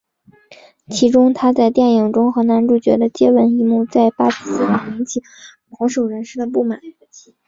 [0.89, 5.21] 其中她在电影中和男主角的接吻一幕在巴基斯坦引起
[5.69, 6.81] 保守人士的不满。